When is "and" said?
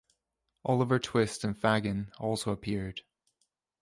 1.43-1.55